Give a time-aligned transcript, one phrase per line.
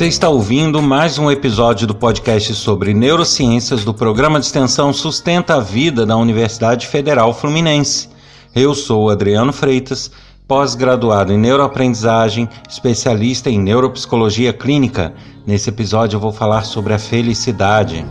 [0.00, 5.56] Você está ouvindo mais um episódio do podcast sobre neurociências do programa de extensão Sustenta
[5.56, 8.08] a Vida da Universidade Federal Fluminense.
[8.54, 10.10] Eu sou Adriano Freitas,
[10.48, 15.12] pós-graduado em neuroaprendizagem, especialista em neuropsicologia clínica.
[15.46, 18.02] Nesse episódio eu vou falar sobre a felicidade.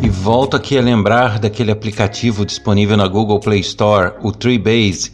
[0.00, 5.10] E volto aqui a lembrar daquele aplicativo disponível na Google Play Store, o Treebase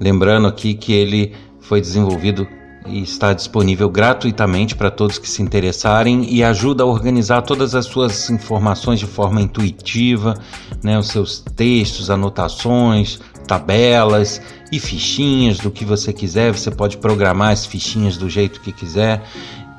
[0.00, 2.46] Lembrando aqui que ele foi desenvolvido
[2.86, 7.86] e está disponível gratuitamente para todos que se interessarem e ajuda a organizar todas as
[7.86, 10.34] suas informações de forma intuitiva,
[10.82, 14.40] né, os seus textos, anotações, tabelas
[14.70, 16.52] e fichinhas do que você quiser.
[16.52, 19.22] Você pode programar as fichinhas do jeito que quiser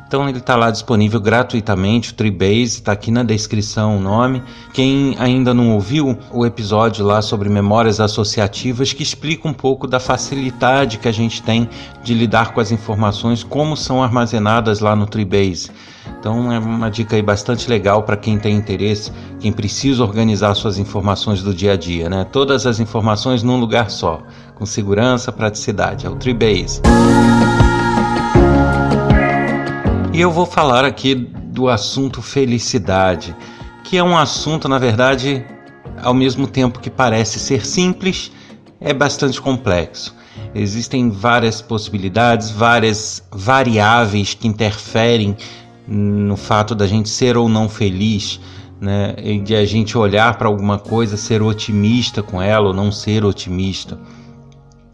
[0.07, 4.43] então ele está lá disponível gratuitamente, o Treebase, está aqui na descrição o nome.
[4.71, 9.99] Quem ainda não ouviu o episódio lá sobre memórias associativas, que explica um pouco da
[9.99, 11.67] facilidade que a gente tem
[12.03, 15.71] de lidar com as informações, como são armazenadas lá no Treebase.
[16.19, 20.77] Então é uma dica aí bastante legal para quem tem interesse, quem precisa organizar suas
[20.77, 22.25] informações do dia a dia, né?
[22.31, 24.21] Todas as informações num lugar só,
[24.53, 26.05] com segurança, praticidade.
[26.05, 26.81] É o Treebase.
[30.15, 33.35] E eu vou falar aqui do assunto felicidade,
[33.83, 35.45] que é um assunto, na verdade,
[36.01, 38.31] ao mesmo tempo que parece ser simples,
[38.79, 40.15] é bastante complexo.
[40.55, 45.35] Existem várias possibilidades, várias variáveis que interferem
[45.85, 48.39] no fato da gente ser ou não feliz,
[48.79, 49.15] né?
[49.43, 53.99] de a gente olhar para alguma coisa, ser otimista com ela ou não ser otimista.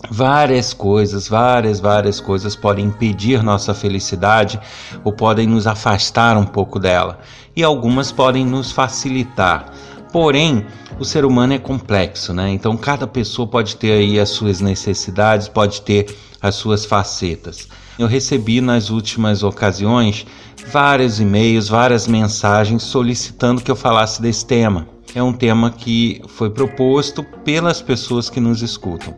[0.09, 4.59] Várias coisas, várias, várias coisas podem impedir nossa felicidade
[5.03, 7.19] ou podem nos afastar um pouco dela,
[7.55, 9.71] e algumas podem nos facilitar.
[10.11, 10.65] Porém,
[10.99, 12.49] o ser humano é complexo, né?
[12.49, 17.69] Então cada pessoa pode ter aí as suas necessidades, pode ter as suas facetas.
[17.97, 20.25] Eu recebi nas últimas ocasiões
[20.67, 24.87] vários e-mails, várias mensagens solicitando que eu falasse desse tema.
[25.13, 29.13] É um tema que foi proposto pelas pessoas que nos escutam.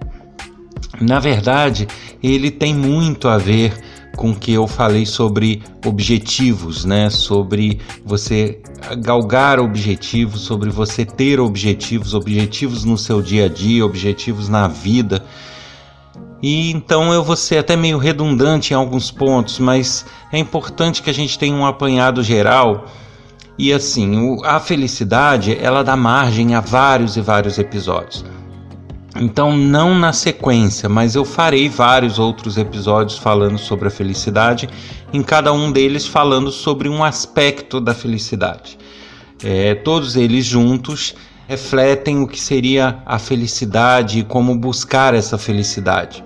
[1.01, 1.87] Na verdade,
[2.21, 3.73] ele tem muito a ver
[4.15, 7.09] com o que eu falei sobre objetivos, né?
[7.09, 8.61] Sobre você
[8.99, 15.23] galgar objetivos, sobre você ter objetivos, objetivos no seu dia a dia, objetivos na vida.
[16.41, 21.09] E então eu vou ser até meio redundante em alguns pontos, mas é importante que
[21.09, 22.85] a gente tenha um apanhado geral.
[23.57, 28.25] E assim, a felicidade, ela dá margem a vários e vários episódios.
[29.15, 34.67] Então, não na sequência, mas eu farei vários outros episódios falando sobre a felicidade,
[35.13, 38.77] em cada um deles falando sobre um aspecto da felicidade.
[39.43, 41.13] É, todos eles juntos
[41.47, 46.23] refletem o que seria a felicidade e como buscar essa felicidade.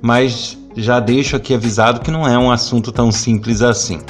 [0.00, 4.00] Mas já deixo aqui avisado que não é um assunto tão simples assim.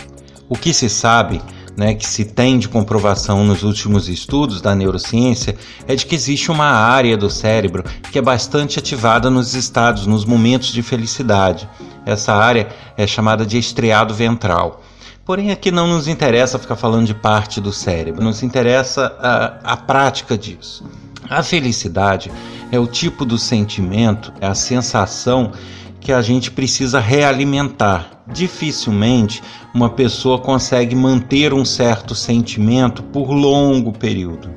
[0.49, 1.41] O que se sabe
[1.79, 5.55] né, que se tem de comprovação nos últimos estudos da neurociência
[5.87, 10.25] é de que existe uma área do cérebro que é bastante ativada nos estados, nos
[10.25, 11.69] momentos de felicidade.
[12.05, 12.67] Essa área
[12.97, 14.83] é chamada de estriado ventral.
[15.25, 19.77] Porém, aqui não nos interessa ficar falando de parte do cérebro, nos interessa a, a
[19.77, 20.85] prática disso.
[21.31, 22.33] A felicidade
[22.73, 25.53] é o tipo do sentimento, é a sensação
[26.01, 28.23] que a gente precisa realimentar.
[28.27, 29.43] Dificilmente
[29.75, 34.51] uma pessoa consegue manter um certo sentimento por longo período,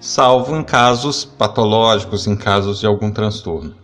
[0.00, 3.74] salvo em casos patológicos, em casos de algum transtorno.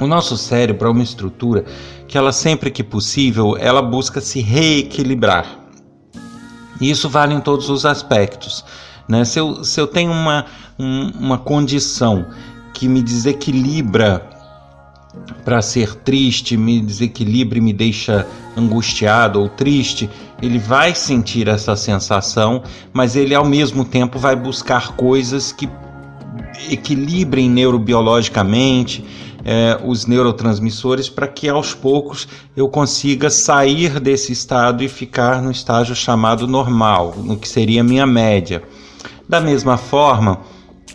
[0.00, 1.64] O nosso cérebro é uma estrutura
[2.08, 5.46] que ela sempre que possível, ela busca se reequilibrar.
[6.80, 8.64] E isso vale em todos os aspectos.
[9.08, 9.24] Né?
[9.24, 10.46] Se, eu, se eu tenho uma,
[10.78, 12.26] um, uma condição
[12.72, 14.31] que me desequilibra
[15.44, 18.26] para ser triste, me desequilibra e me deixa
[18.56, 20.08] angustiado ou triste,
[20.40, 22.62] ele vai sentir essa sensação,
[22.92, 25.68] mas ele ao mesmo tempo vai buscar coisas que
[26.70, 29.04] equilibrem neurobiologicamente
[29.44, 35.50] é, os neurotransmissores para que aos poucos eu consiga sair desse estado e ficar no
[35.50, 38.62] estágio chamado normal, no que seria a minha média.
[39.28, 40.40] Da mesma forma,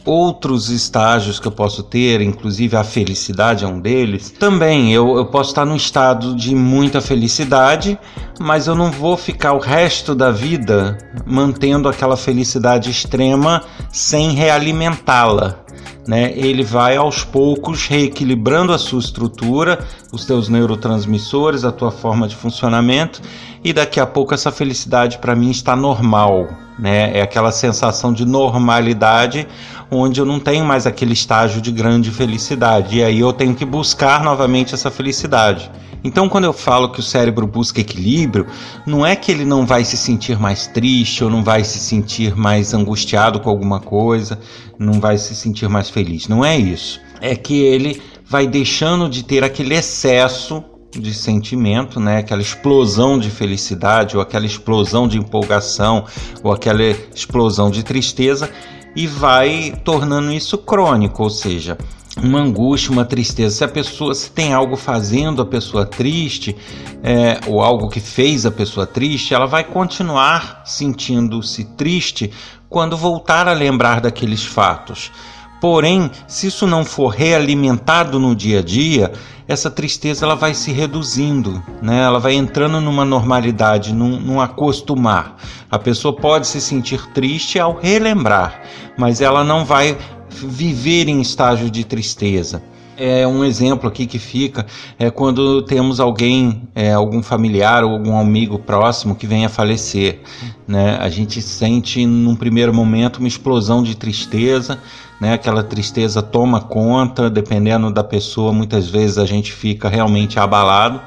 [0.08, 4.32] outros estágios que eu posso ter, inclusive a felicidade é um deles.
[4.32, 8.00] Também eu, eu posso estar num estado de muita felicidade,
[8.40, 13.62] mas eu não vou ficar o resto da vida mantendo aquela felicidade extrema
[13.92, 15.67] sem realimentá-la.
[16.08, 22.28] Né, ele vai aos poucos reequilibrando a sua estrutura, os teus neurotransmissores, a tua forma
[22.28, 23.22] de funcionamento,
[23.64, 26.48] e daqui a pouco essa felicidade para mim está normal,
[26.80, 27.18] né?
[27.18, 29.48] É aquela sensação de normalidade
[29.92, 32.98] onde eu não tenho mais aquele estágio de grande felicidade.
[32.98, 35.70] E aí eu tenho que buscar novamente essa felicidade.
[36.04, 38.48] Então, quando eu falo que o cérebro busca equilíbrio,
[38.86, 42.36] não é que ele não vai se sentir mais triste ou não vai se sentir
[42.36, 44.40] mais angustiado com alguma coisa,
[44.78, 46.28] não vai se sentir mais feliz.
[46.28, 47.02] Não é isso.
[47.20, 52.20] É que ele vai deixando de ter aquele excesso de sentimento, né?
[52.20, 56.06] aquela explosão de felicidade, ou aquela explosão de empolgação,
[56.44, 56.84] ou aquela
[57.14, 58.50] explosão de tristeza,
[58.96, 61.78] e vai tornando isso crônico, ou seja,
[62.24, 63.56] uma angústia, uma tristeza.
[63.56, 66.56] Se a pessoa, se tem algo fazendo a pessoa triste,
[67.04, 72.32] é, ou algo que fez a pessoa triste, ela vai continuar sentindo-se triste
[72.70, 75.12] quando voltar a lembrar daqueles fatos.
[75.60, 79.12] Porém, se isso não for realimentado no dia a dia,
[79.48, 82.04] essa tristeza ela vai se reduzindo, né?
[82.04, 85.38] ela vai entrando numa normalidade, num, num acostumar.
[85.72, 88.62] A pessoa pode se sentir triste ao relembrar,
[88.98, 89.98] mas ela não vai
[90.30, 92.62] viver em estágio de tristeza.
[93.00, 94.66] É um exemplo aqui que fica
[94.98, 100.22] é quando temos alguém, é, algum familiar ou algum amigo próximo que venha a falecer.
[100.68, 100.98] Né?
[101.00, 104.80] A gente sente num primeiro momento uma explosão de tristeza,
[105.22, 105.34] né?
[105.34, 111.02] Aquela tristeza toma conta, dependendo da pessoa, muitas vezes a gente fica realmente abalado.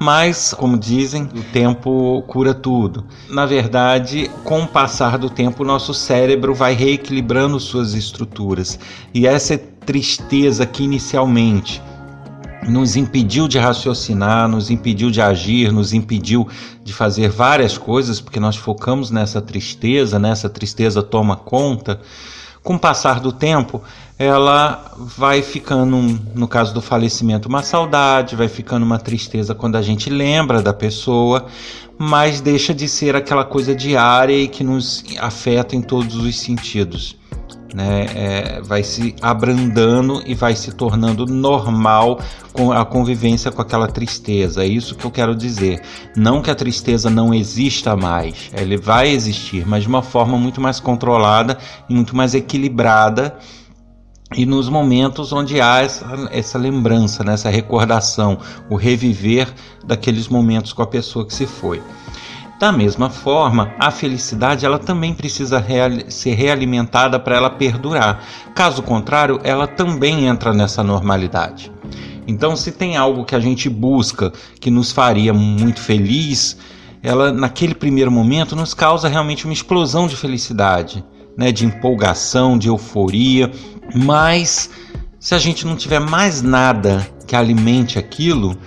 [0.00, 3.04] Mas, como dizem, o tempo cura tudo.
[3.28, 8.78] Na verdade, com o passar do tempo, o nosso cérebro vai reequilibrando suas estruturas.
[9.12, 11.82] E essa tristeza que inicialmente
[12.68, 16.46] nos impediu de raciocinar, nos impediu de agir, nos impediu
[16.84, 22.00] de fazer várias coisas, porque nós focamos nessa tristeza, nessa tristeza toma conta
[22.68, 23.82] com o passar do tempo,
[24.18, 29.80] ela vai ficando, no caso do falecimento, uma saudade, vai ficando uma tristeza quando a
[29.80, 31.46] gente lembra da pessoa,
[31.96, 37.16] mas deixa de ser aquela coisa diária e que nos afeta em todos os sentidos
[37.74, 42.20] né, é, vai se abrandando e vai se tornando normal
[42.52, 44.64] com a convivência com aquela tristeza.
[44.64, 45.82] É isso que eu quero dizer.
[46.16, 50.60] Não que a tristeza não exista mais, ela vai existir, mas de uma forma muito
[50.60, 53.36] mais controlada e muito mais equilibrada.
[54.36, 58.38] E nos momentos onde há essa, essa lembrança, né, essa recordação,
[58.68, 59.48] o reviver
[59.86, 61.82] daqueles momentos com a pessoa que se foi.
[62.58, 68.24] Da mesma forma, a felicidade ela também precisa real, ser realimentada para ela perdurar.
[68.52, 71.70] Caso contrário, ela também entra nessa normalidade.
[72.26, 76.58] Então, se tem algo que a gente busca que nos faria muito feliz,
[77.00, 81.04] ela naquele primeiro momento nos causa realmente uma explosão de felicidade,
[81.36, 83.52] né, de empolgação, de euforia,
[83.94, 84.68] mas
[85.20, 88.58] se a gente não tiver mais nada que alimente aquilo,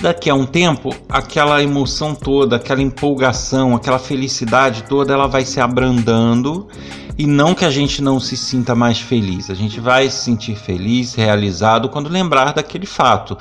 [0.00, 5.60] daqui a um tempo, aquela emoção toda, aquela empolgação, aquela felicidade toda, ela vai se
[5.60, 6.68] abrandando
[7.16, 9.50] e não que a gente não se sinta mais feliz.
[9.50, 13.36] A gente vai se sentir feliz, realizado quando lembrar daquele fato,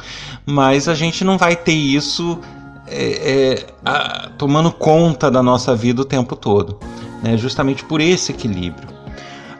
[0.46, 2.40] mas a gente não vai ter isso
[2.88, 6.80] é, é, a, tomando conta da nossa vida o tempo todo,
[7.22, 7.38] né?
[7.38, 8.88] justamente por esse equilíbrio.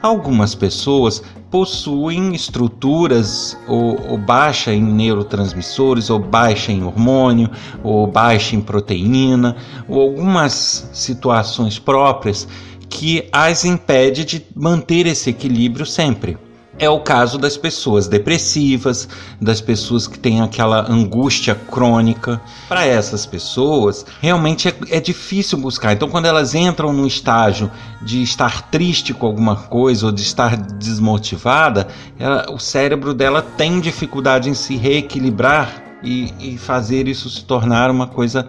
[0.02, 7.50] Algumas pessoas possuem estruturas ou, ou, baixa em neurotransmissores, ou baixa em hormônio,
[7.82, 9.56] ou baixa em proteína,
[9.88, 12.46] ou algumas situações próprias
[12.88, 16.38] que as impede de manter esse equilíbrio sempre.
[16.80, 19.08] É o caso das pessoas depressivas,
[19.40, 22.40] das pessoas que têm aquela angústia crônica.
[22.68, 25.92] Para essas pessoas, realmente é, é, difícil buscar.
[25.92, 27.68] Então, quando elas entram no estágio
[28.00, 33.80] de estar triste com alguma coisa ou de estar desmotivada, ela, o cérebro dela tem
[33.80, 38.46] dificuldade em se reequilibrar e, e fazer isso se tornar uma coisa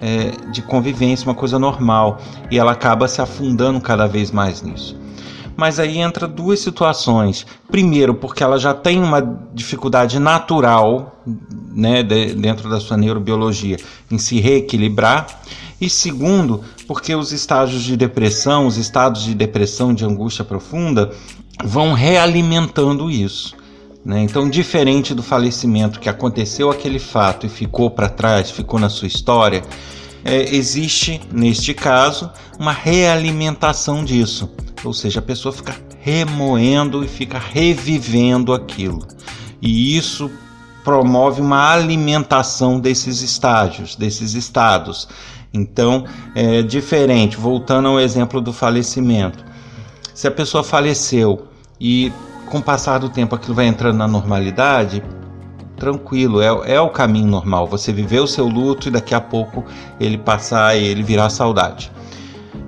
[0.00, 2.20] é, de convivência, uma coisa normal.
[2.52, 5.02] E ela acaba se afundando cada vez mais nisso
[5.56, 7.46] mas aí entra duas situações.
[7.70, 9.20] Primeiro, porque ela já tem uma
[9.52, 11.20] dificuldade natural,
[11.72, 13.76] né, de, dentro da sua neurobiologia,
[14.10, 15.40] em se reequilibrar.
[15.80, 21.10] E segundo, porque os estágios de depressão, os estados de depressão, de angústia profunda,
[21.62, 23.54] vão realimentando isso.
[24.04, 24.22] Né?
[24.22, 29.08] Então, diferente do falecimento que aconteceu aquele fato e ficou para trás, ficou na sua
[29.08, 29.62] história,
[30.24, 34.50] é, existe, neste caso, uma realimentação disso.
[34.82, 39.06] Ou seja, a pessoa fica remoendo e fica revivendo aquilo.
[39.60, 40.30] E isso
[40.82, 45.08] promove uma alimentação desses estágios, desses estados.
[45.52, 46.04] Então,
[46.34, 47.36] é diferente.
[47.36, 49.44] Voltando ao exemplo do falecimento.
[50.14, 51.48] Se a pessoa faleceu
[51.80, 52.12] e
[52.46, 55.02] com o passar do tempo aquilo vai entrando na normalidade,
[55.76, 57.66] tranquilo, é, é o caminho normal.
[57.66, 59.64] Você viver o seu luto e daqui a pouco
[59.98, 61.90] ele passar e ele virar saudade.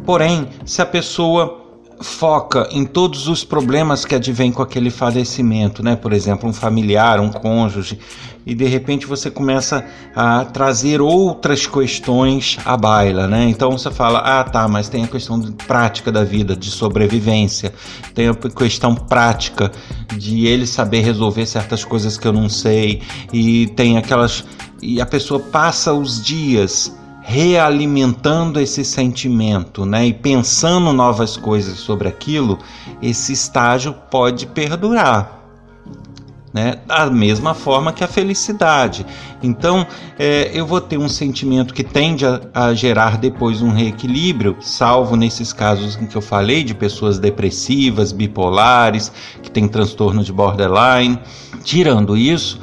[0.04, 1.65] Porém, se a pessoa
[2.00, 5.96] foca em todos os problemas que advêm com aquele falecimento, né?
[5.96, 7.98] Por exemplo, um familiar, um cônjuge,
[8.44, 9.84] e de repente você começa
[10.14, 13.48] a trazer outras questões à baila, né?
[13.48, 17.72] Então você fala: "Ah, tá, mas tem a questão prática da vida, de sobrevivência,
[18.14, 19.72] tem a questão prática
[20.16, 24.44] de ele saber resolver certas coisas que eu não sei, e tem aquelas
[24.82, 26.94] e a pessoa passa os dias
[27.28, 32.56] realimentando esse sentimento, né, e pensando novas coisas sobre aquilo,
[33.02, 35.32] esse estágio pode perdurar.
[36.54, 36.76] Né?
[36.86, 39.04] Da mesma forma que a felicidade.
[39.42, 39.84] Então,
[40.16, 45.16] é, eu vou ter um sentimento que tende a, a, gerar depois um reequilíbrio, salvo
[45.16, 49.10] nesses casos em que eu falei de pessoas depressivas, bipolares,
[49.42, 51.18] que têm transtorno de borderline.
[51.64, 52.60] Tirando isso,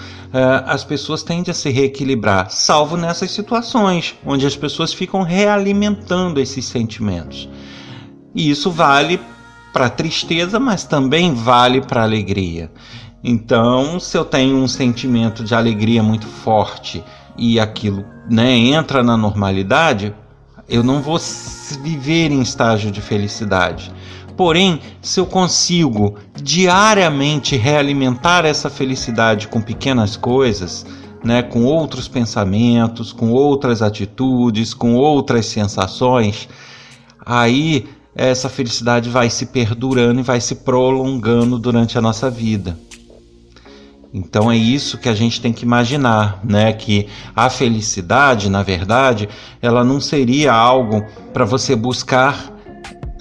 [0.66, 6.66] as pessoas tendem a se reequilibrar, salvo nessas situações onde as pessoas ficam realimentando esses
[6.66, 7.48] sentimentos.
[8.34, 9.20] E isso vale
[9.72, 12.72] para tristeza, mas também vale para alegria.
[13.24, 17.04] Então, se eu tenho um sentimento de alegria muito forte
[17.38, 20.14] e aquilo né, entra na normalidade,
[20.68, 21.20] eu não vou
[21.82, 23.94] viver em estágio de felicidade.
[24.36, 30.86] Porém, se eu consigo diariamente realimentar essa felicidade com pequenas coisas,
[31.24, 36.50] né, com outros pensamentos, com outras atitudes, com outras sensações,
[37.26, 42.78] aí essa felicidade vai se perdurando e vai se prolongando durante a nossa vida.
[44.14, 46.72] Então é isso que a gente tem que imaginar, né?
[46.72, 49.28] Que a felicidade, na verdade,
[49.60, 52.53] ela não seria algo para você buscar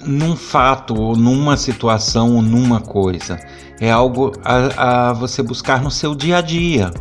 [0.05, 3.39] num fato ou numa situação ou numa coisa.
[3.79, 6.91] É algo a, a você buscar no seu dia a dia.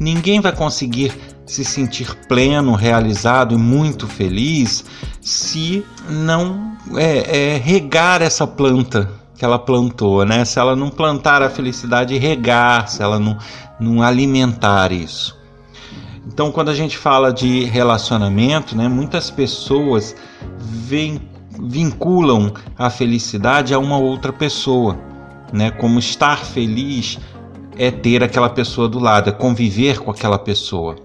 [0.00, 1.12] Ninguém vai conseguir
[1.46, 4.84] se sentir pleno, realizado e muito feliz
[5.20, 10.44] se não é, é, regar essa planta que ela plantou, né?
[10.44, 13.38] Se ela não plantar a felicidade regar, se ela não,
[13.80, 15.38] não alimentar isso.
[16.26, 20.14] Então, quando a gente fala de relacionamento, né, muitas pessoas
[20.58, 21.18] veem
[21.60, 24.98] vinculam a felicidade a uma outra pessoa,
[25.52, 25.70] né?
[25.70, 27.18] Como estar feliz
[27.76, 30.96] é ter aquela pessoa do lado, é conviver com aquela pessoa.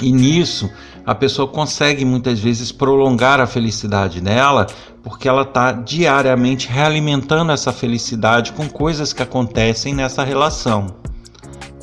[0.00, 0.70] E nisso
[1.04, 4.66] a pessoa consegue muitas vezes prolongar a felicidade dela,
[5.02, 10.86] porque ela está diariamente realimentando essa felicidade com coisas que acontecem nessa relação.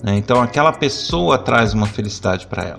[0.04, 0.18] Né?
[0.18, 2.78] Então aquela pessoa traz uma felicidade para ela.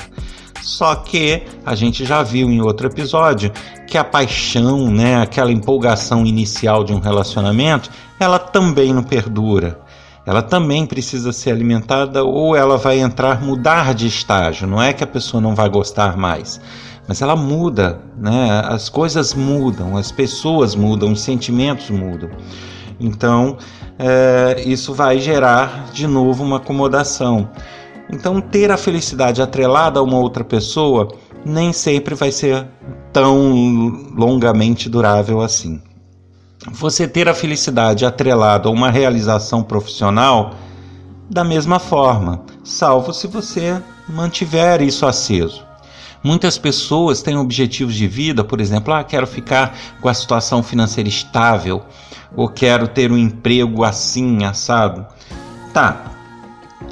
[0.69, 3.51] Só que a gente já viu em outro episódio
[3.87, 9.81] que a paixão, né, aquela empolgação inicial de um relacionamento, ela também não perdura.
[10.27, 14.69] Ela também precisa ser alimentada ou ela vai entrar, mudar de estágio.
[14.69, 16.61] Não é que a pessoa não vai gostar mais,
[17.09, 18.61] mas ela muda, né?
[18.67, 22.29] As coisas mudam, as pessoas mudam, os sentimentos mudam.
[23.01, 23.57] Então,
[23.99, 27.49] é, isso vai gerar de novo uma acomodação.
[28.11, 31.09] Então, ter a felicidade atrelada a uma outra pessoa
[31.45, 32.67] nem sempre vai ser
[33.13, 35.81] tão longamente durável assim.
[36.73, 40.55] Você ter a felicidade atrelada a uma realização profissional,
[41.31, 45.67] da mesma forma, salvo se você mantiver isso aceso.
[46.23, 51.09] Muitas pessoas têm objetivos de vida, por exemplo, ah, quero ficar com a situação financeira
[51.09, 51.83] estável,
[52.35, 55.07] ou quero ter um emprego assim, assado.
[55.73, 56.11] Tá,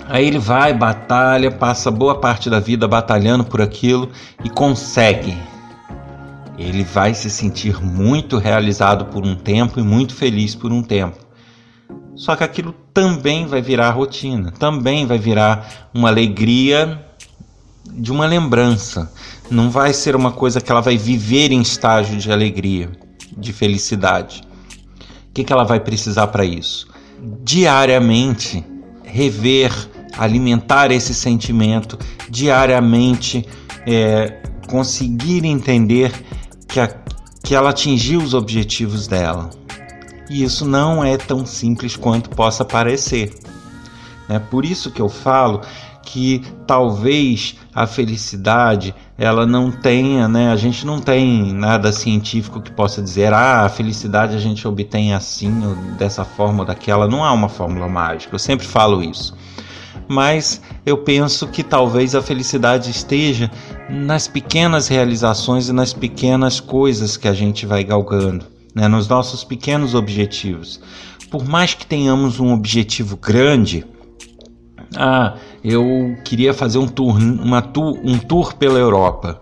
[0.09, 4.09] Aí ele vai, batalha, passa boa parte da vida batalhando por aquilo
[4.45, 5.37] e consegue.
[6.57, 11.19] Ele vai se sentir muito realizado por um tempo e muito feliz por um tempo.
[12.15, 17.05] Só que aquilo também vai virar rotina, também vai virar uma alegria
[17.93, 19.13] de uma lembrança.
[19.51, 22.91] Não vai ser uma coisa que ela vai viver em estágio de alegria,
[23.37, 24.43] de felicidade.
[25.29, 26.89] O que, que ela vai precisar para isso?
[27.43, 28.65] Diariamente
[29.05, 29.73] rever
[30.19, 33.47] alimentar esse sentimento diariamente,
[33.87, 36.13] é, conseguir entender
[36.69, 36.89] que, a,
[37.43, 39.51] que ela atingiu os objetivos dela.
[40.29, 43.33] E isso não é tão simples quanto possa parecer.
[44.29, 45.61] É por isso que eu falo
[46.03, 50.51] que talvez a felicidade ela não tenha, né?
[50.51, 55.15] A gente não tem nada científico que possa dizer, ah, a felicidade a gente obtém
[55.15, 57.09] assim, ou dessa forma ou daquela.
[57.09, 58.35] Não há uma fórmula mágica.
[58.35, 59.36] Eu sempre falo isso
[60.09, 63.51] mas eu penso que talvez a felicidade esteja
[63.89, 68.47] nas pequenas realizações e nas pequenas coisas que a gente vai galgando.
[68.75, 70.79] né, nos nossos pequenos objetivos.
[71.31, 73.87] Por mais que tenhamos um objetivo grande,
[74.95, 75.35] ah,
[75.65, 79.41] eu queria fazer um tour, uma tour, um tour pela Europa.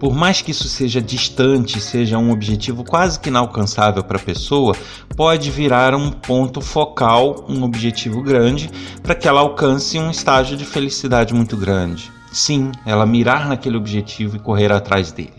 [0.00, 4.74] Por mais que isso seja distante, seja um objetivo quase que inalcançável para a pessoa,
[5.14, 8.70] pode virar um ponto focal, um objetivo grande,
[9.02, 12.10] para que ela alcance um estágio de felicidade muito grande.
[12.32, 15.34] Sim, ela mirar naquele objetivo e correr atrás dele.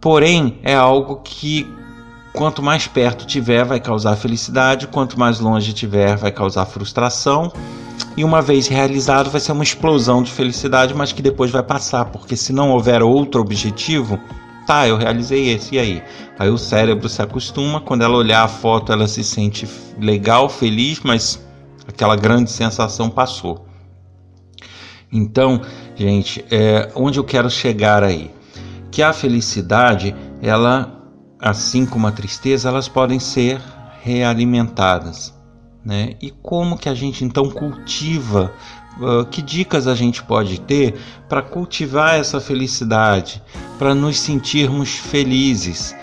[0.00, 1.66] Porém, é algo que
[2.36, 7.50] quanto mais perto tiver, vai causar felicidade, quanto mais longe tiver, vai causar frustração.
[8.14, 12.04] E uma vez realizado, vai ser uma explosão de felicidade, mas que depois vai passar,
[12.04, 14.20] porque se não houver outro objetivo,
[14.66, 16.02] tá, eu realizei esse, e aí?
[16.38, 19.66] Aí o cérebro se acostuma, quando ela olhar a foto, ela se sente
[19.98, 21.42] legal, feliz, mas
[21.88, 23.66] aquela grande sensação passou.
[25.10, 25.62] Então,
[25.94, 28.30] gente, é, onde eu quero chegar aí?
[28.90, 30.95] Que a felicidade, ela,
[31.40, 33.60] assim como a tristeza, elas podem ser
[34.02, 35.34] realimentadas.
[35.84, 36.14] Né?
[36.20, 38.52] E como que a gente então cultiva?
[38.98, 43.42] Uh, que dicas a gente pode ter para cultivar essa felicidade,
[43.78, 45.94] para nos sentirmos felizes?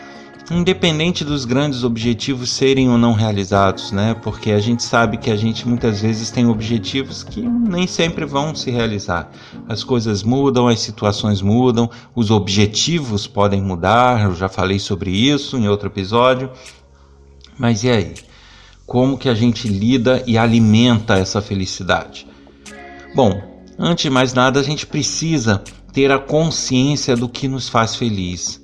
[0.52, 4.14] Independente dos grandes objetivos serem ou não realizados, né?
[4.14, 8.54] Porque a gente sabe que a gente muitas vezes tem objetivos que nem sempre vão
[8.54, 9.32] se realizar.
[9.68, 14.26] As coisas mudam, as situações mudam, os objetivos podem mudar.
[14.26, 16.52] Eu já falei sobre isso em outro episódio.
[17.58, 18.14] Mas e aí?
[18.86, 22.28] Como que a gente lida e alimenta essa felicidade?
[23.16, 23.42] Bom,
[23.80, 28.62] antes de mais nada, a gente precisa ter a consciência do que nos faz feliz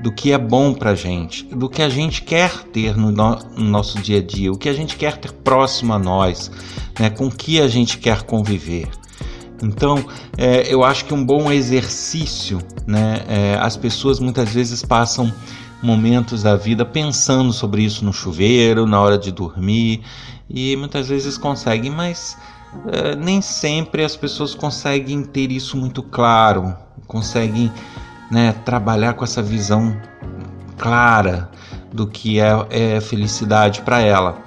[0.00, 3.64] do que é bom para gente, do que a gente quer ter no, no, no,
[3.64, 6.50] nosso dia a dia, o que a gente quer ter próximo a nós,
[6.98, 8.88] né, com que a gente quer conviver.
[9.62, 10.04] Então,
[10.36, 15.32] é, eu acho que um bom exercício, né, é, as pessoas muitas vezes passam
[15.82, 20.02] momentos da vida pensando sobre isso no chuveiro, na hora de dormir,
[20.48, 22.36] e muitas vezes conseguem, mas
[22.88, 26.74] é, nem sempre as pessoas conseguem ter isso muito claro,
[27.06, 27.70] conseguem
[28.30, 29.96] né, trabalhar com essa visão
[30.78, 31.50] clara
[31.92, 34.38] do que é, é felicidade para ela.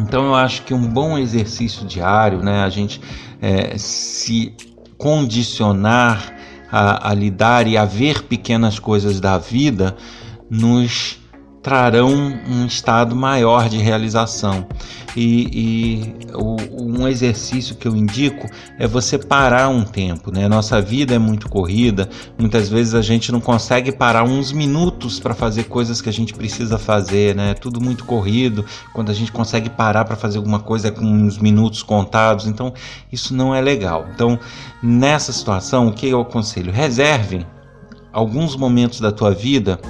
[0.00, 3.00] Então eu acho que um bom exercício diário, né, a gente
[3.40, 4.54] é, se
[4.98, 6.34] condicionar
[6.70, 9.96] a, a lidar e a ver pequenas coisas da vida,
[10.50, 11.18] nos
[11.66, 12.14] trarão
[12.48, 14.68] um estado maior de realização.
[15.16, 18.48] E, e o, um exercício que eu indico
[18.78, 20.30] é você parar um tempo.
[20.30, 20.46] Né?
[20.46, 25.34] Nossa vida é muito corrida, muitas vezes a gente não consegue parar uns minutos para
[25.34, 27.52] fazer coisas que a gente precisa fazer, né?
[27.52, 28.64] tudo muito corrido.
[28.94, 32.72] Quando a gente consegue parar para fazer alguma coisa é com uns minutos contados, então
[33.10, 34.06] isso não é legal.
[34.14, 34.38] Então,
[34.80, 36.70] nessa situação, o que eu aconselho?
[36.70, 37.44] Reserve
[38.12, 39.80] alguns momentos da tua vida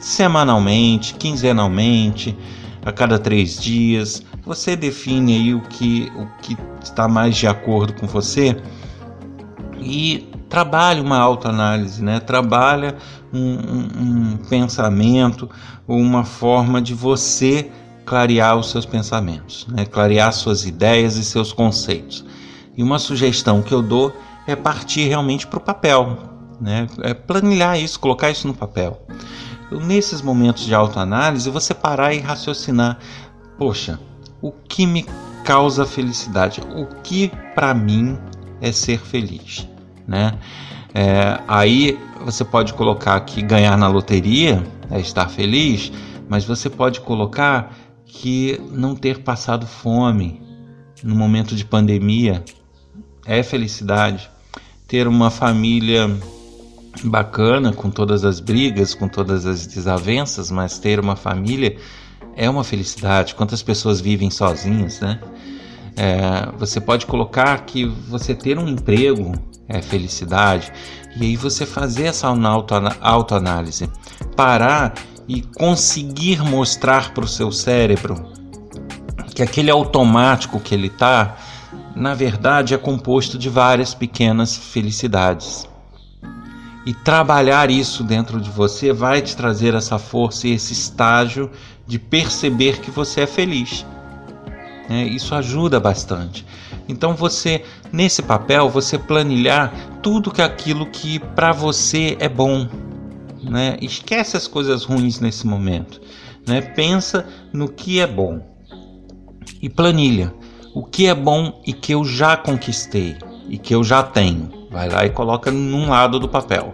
[0.00, 2.36] semanalmente, quinzenalmente,
[2.84, 4.22] a cada três dias.
[4.44, 8.56] Você define aí o que, o que está mais de acordo com você
[9.78, 12.20] e trabalhe uma autoanálise, né?
[12.20, 12.96] Trabalha
[13.32, 15.48] um, um, um pensamento,
[15.86, 17.70] uma forma de você
[18.04, 19.84] clarear os seus pensamentos, né?
[19.84, 22.24] clarear suas ideias e seus conceitos.
[22.76, 24.12] E uma sugestão que eu dou
[24.46, 26.18] é partir realmente para o papel,
[26.60, 26.86] né?
[27.02, 29.00] É planilhar isso, colocar isso no papel
[29.78, 32.98] nesses momentos de autoanálise, você parar e raciocinar:
[33.56, 34.00] poxa,
[34.42, 35.06] o que me
[35.44, 36.60] causa felicidade?
[36.74, 38.18] O que para mim
[38.60, 39.68] é ser feliz?
[40.06, 40.38] Né?
[40.94, 45.92] É, aí você pode colocar que ganhar na loteria é estar feliz,
[46.28, 47.72] mas você pode colocar
[48.04, 50.42] que não ter passado fome
[51.02, 52.44] no momento de pandemia
[53.24, 54.28] é felicidade.
[54.88, 56.10] Ter uma família
[57.04, 61.76] bacana com todas as brigas, com todas as desavenças, mas ter uma família
[62.36, 63.34] é uma felicidade.
[63.34, 65.20] Quantas pessoas vivem sozinhas, né?
[65.96, 69.32] É, você pode colocar que você ter um emprego
[69.68, 70.72] é felicidade
[71.16, 72.28] e aí você fazer essa
[73.00, 73.90] autoanálise,
[74.36, 74.94] parar
[75.28, 78.32] e conseguir mostrar para o seu cérebro
[79.34, 81.36] que aquele automático que ele está,
[81.94, 85.69] na verdade, é composto de várias pequenas felicidades.
[86.86, 91.50] E trabalhar isso dentro de você vai te trazer essa força e esse estágio
[91.86, 93.84] de perceber que você é feliz.
[94.88, 96.44] É, isso ajuda bastante.
[96.88, 97.62] Então você
[97.92, 102.68] nesse papel você planilhar tudo que aquilo que para você é bom,
[103.42, 103.76] né?
[103.80, 106.00] Esquece as coisas ruins nesse momento,
[106.46, 106.60] né?
[106.60, 108.40] Pensa no que é bom
[109.62, 110.34] e planilha
[110.74, 113.16] o que é bom e que eu já conquistei
[113.48, 114.59] e que eu já tenho.
[114.70, 116.72] Vai lá e coloca num lado do papel.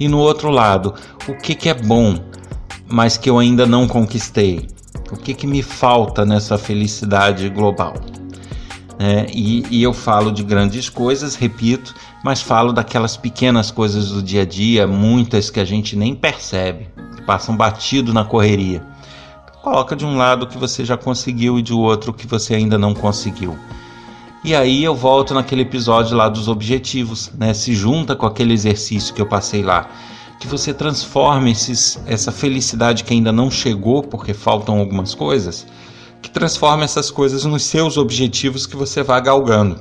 [0.00, 0.94] E no outro lado,
[1.28, 2.18] o que, que é bom
[2.88, 4.68] mas que eu ainda não conquistei?
[5.10, 7.94] O que, que me falta nessa felicidade global?
[8.98, 14.22] É, e, e, eu falo de grandes coisas, repito, mas falo daquelas pequenas coisas do
[14.22, 18.84] dia a dia, muitas que a gente nem percebe, que passam batido na correria.
[19.62, 22.54] Coloca de um lado o que você já conseguiu e de outro o que você
[22.54, 23.58] ainda não conseguiu.
[24.44, 27.54] E aí eu volto naquele episódio lá dos objetivos, né?
[27.54, 29.88] Se junta com aquele exercício que eu passei lá
[30.44, 35.66] que você transforme esses, essa felicidade que ainda não chegou porque faltam algumas coisas,
[36.20, 39.80] que transforme essas coisas nos seus objetivos que você vai galgando.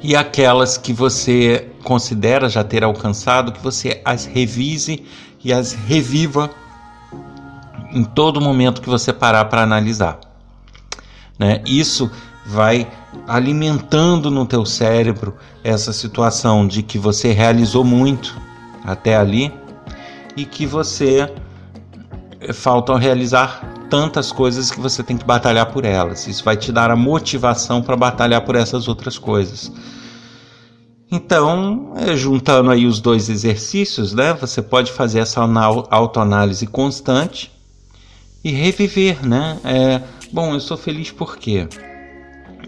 [0.00, 5.04] E aquelas que você considera já ter alcançado, que você as revise
[5.44, 6.48] e as reviva
[7.92, 10.20] em todo momento que você parar para analisar.
[11.36, 11.62] Né?
[11.66, 12.08] Isso
[12.46, 12.88] vai
[13.26, 18.36] alimentando no teu cérebro essa situação de que você realizou muito
[18.84, 19.52] até ali
[20.36, 21.32] e que você
[22.40, 26.26] eh, faltam realizar tantas coisas que você tem que batalhar por elas.
[26.26, 29.70] Isso vai te dar a motivação para batalhar por essas outras coisas.
[31.10, 35.40] Então, eh, juntando aí os dois exercícios, né, você pode fazer essa
[35.90, 37.50] autoanálise constante
[38.44, 39.58] e reviver, né?
[39.64, 40.00] É,
[40.32, 41.68] bom, eu sou feliz por quê?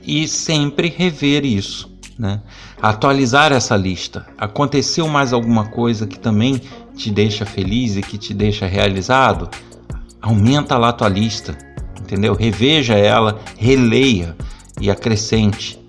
[0.04, 2.40] E sempre rever isso né?
[2.80, 4.26] Atualizar essa lista.
[4.38, 6.60] Aconteceu mais alguma coisa que também
[6.94, 9.48] te deixa feliz e que te deixa realizado?
[10.20, 11.56] Aumenta lá a tua lista,
[12.00, 12.34] entendeu?
[12.34, 14.36] Reveja ela, releia
[14.80, 15.80] e acrescente,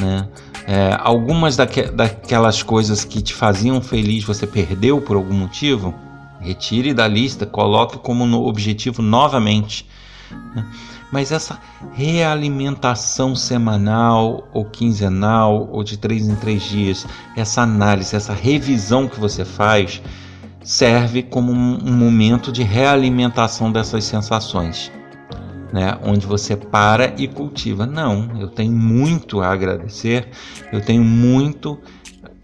[0.00, 0.28] né?
[0.66, 5.94] É, algumas daque, daquelas coisas que te faziam feliz você perdeu por algum motivo,
[6.40, 9.86] retire da lista, coloque como objetivo novamente.
[10.54, 10.66] Né?
[11.14, 11.60] Mas essa
[11.92, 19.20] realimentação semanal ou quinzenal ou de três em três dias, essa análise, essa revisão que
[19.20, 20.02] você faz,
[20.60, 24.90] serve como um, momento de realimentação dessas sensações.
[25.72, 27.86] Né, onde você para e cultiva.
[27.86, 30.28] Não, eu tenho muito a agradecer,
[30.72, 31.78] eu tenho muito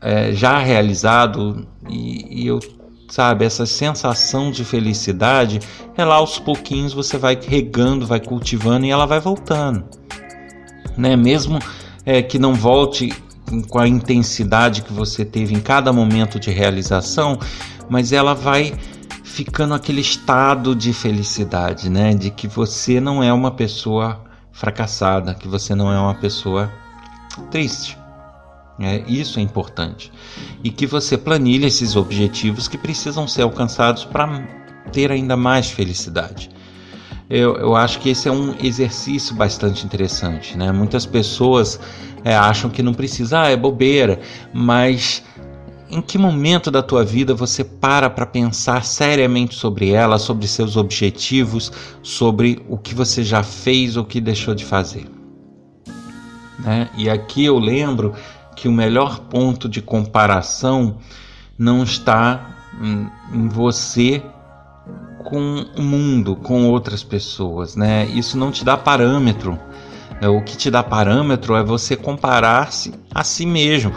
[0.01, 2.61] é, já realizado e, e eu
[3.11, 3.45] sabe?
[3.45, 5.61] Essa sensação de felicidade,
[5.97, 9.85] ela aos pouquinhos você vai regando, vai cultivando e ela vai voltando,
[10.97, 11.17] né?
[11.17, 11.59] Mesmo
[12.07, 13.13] é, que não volte
[13.69, 17.39] com a intensidade que você teve em cada momento de realização,
[17.89, 18.73] mas ela vai
[19.25, 22.15] ficando aquele estado de felicidade, né?
[22.15, 26.71] De que você não é uma pessoa fracassada, que você não é uma pessoa
[27.51, 28.00] triste.
[28.81, 30.11] É, isso é importante.
[30.65, 34.43] E que você planilhe esses objetivos que precisam ser alcançados para
[34.91, 36.51] ter ainda mais felicidade.
[37.29, 40.57] Eu, eu, acho que esse é um exercício bastante interessante.
[40.57, 40.73] Né?
[40.73, 41.79] Muitas pessoas
[42.25, 44.19] é, acham que não precisa, ah, é bobeira,
[44.53, 45.23] mas
[45.91, 50.77] em que momento da tua vida você para para pensar seriamente sobre ela, sobre seus
[50.77, 51.71] objetivos,
[52.03, 55.07] sobre o que você já fez ou que deixou de fazer?
[56.59, 56.89] Né?
[56.97, 58.15] E aqui eu lembro
[58.57, 60.99] que o melhor ponto de comparação
[61.59, 62.57] não está
[63.33, 64.23] em você
[65.25, 68.07] com o mundo, com outras pessoas, né?
[68.07, 69.59] Isso não te dá parâmetro.
[70.21, 73.93] É, o que te dá parâmetro é você comparar-se a si mesmo.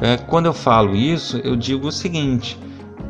[0.00, 2.58] É, quando eu falo isso, eu digo o seguinte: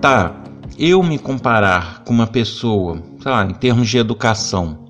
[0.01, 0.35] tá,
[0.79, 4.82] eu me comparar com uma pessoa, sei lá, em termos de educação,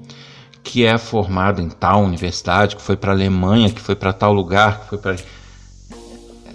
[0.63, 4.33] que é formado em tal universidade, que foi para a Alemanha, que foi para tal
[4.33, 5.17] lugar, que foi para.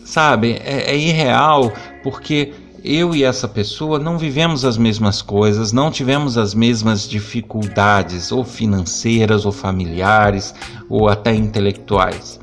[0.05, 5.91] Sabe, é, é irreal porque eu e essa pessoa não vivemos as mesmas coisas, não
[5.91, 10.55] tivemos as mesmas dificuldades, ou financeiras, ou familiares,
[10.89, 12.39] ou até intelectuais.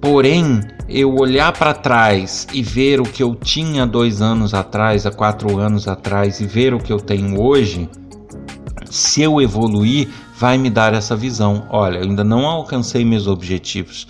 [0.00, 5.10] Porém, eu olhar para trás e ver o que eu tinha dois anos atrás, há
[5.10, 7.88] quatro anos atrás, e ver o que eu tenho hoje,
[8.90, 11.66] se eu evoluir, vai me dar essa visão.
[11.70, 14.06] Olha, eu ainda não alcancei meus objetivos,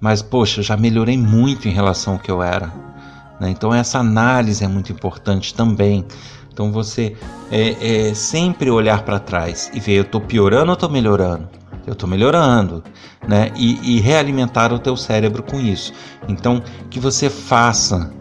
[0.00, 2.72] mas poxa, já melhorei muito em relação ao que eu era.
[3.38, 3.50] Né?
[3.50, 6.04] Então essa análise é muito importante também.
[6.52, 7.16] Então você
[7.50, 11.48] é, é sempre olhar para trás e ver eu estou piorando ou estou melhorando.
[11.84, 12.84] Eu estou melhorando,
[13.26, 13.50] né?
[13.56, 15.92] E, e realimentar o teu cérebro com isso.
[16.28, 18.12] Então que você faça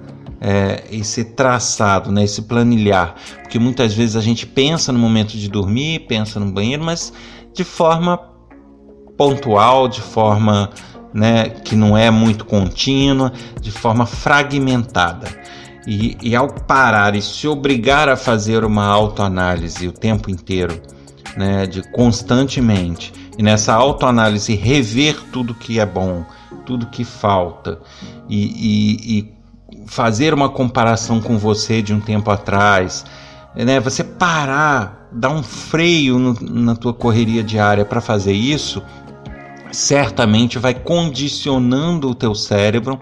[0.41, 5.47] é, esse traçado, né, esse planilhar, porque muitas vezes a gente pensa no momento de
[5.47, 7.13] dormir, pensa no banheiro, mas
[7.53, 8.19] de forma
[9.15, 10.71] pontual, de forma
[11.13, 15.27] né, que não é muito contínua, de forma fragmentada.
[15.85, 20.81] E, e ao parar e se obrigar a fazer uma autoanálise o tempo inteiro,
[21.37, 26.25] né, de constantemente, e nessa autoanálise rever tudo que é bom,
[26.65, 27.79] tudo que falta,
[28.29, 29.40] e, e, e
[29.91, 33.05] fazer uma comparação com você de um tempo atrás,
[33.53, 38.81] né, você parar, dar um freio no, na tua correria diária para fazer isso,
[39.69, 42.97] certamente vai condicionando o teu cérebro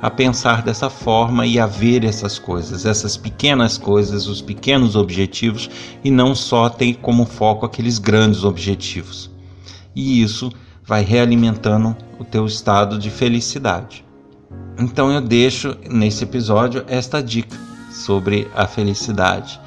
[0.00, 5.68] a pensar dessa forma e a ver essas coisas, essas pequenas coisas, os pequenos objetivos
[6.02, 9.30] e não só ter como foco aqueles grandes objetivos.
[9.94, 10.50] E isso
[10.82, 14.08] vai realimentando o teu estado de felicidade.
[14.78, 17.56] Então eu deixo nesse episódio esta dica
[17.92, 19.60] sobre a felicidade.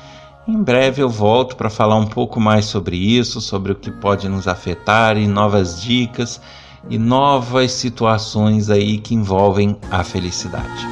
[0.48, 4.28] Em breve eu volto para falar um pouco mais sobre isso, sobre o que pode
[4.28, 6.42] nos afetar e novas dicas
[6.90, 10.86] e novas situações aí que envolvem a felicidade.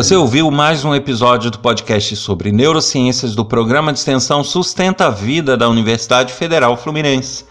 [0.00, 5.10] Você ouviu mais um episódio do podcast sobre neurociências do programa de extensão Sustenta a
[5.10, 7.44] Vida da Universidade Federal Fluminense.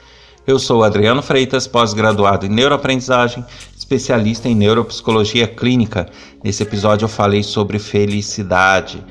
[0.47, 3.45] Eu sou Adriano Freitas, pós-graduado em neuroaprendizagem,
[3.77, 6.09] especialista em neuropsicologia clínica.
[6.43, 9.05] Nesse episódio eu falei sobre felicidade.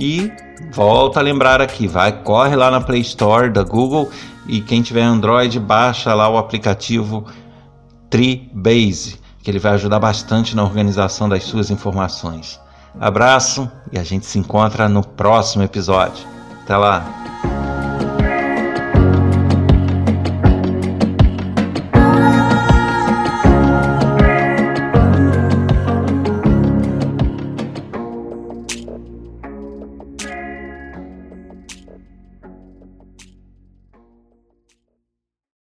[0.00, 0.32] E
[0.72, 4.08] volta a lembrar aqui, vai, corre lá na Play Store da Google
[4.46, 7.26] e quem tiver Android baixa lá o aplicativo
[8.08, 12.58] Tribase, que ele vai ajudar bastante na organização das suas informações.
[13.00, 16.26] Abraço e a gente se encontra no próximo episódio.
[16.62, 17.04] Até lá!